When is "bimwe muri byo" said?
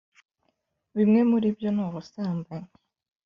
0.97-1.69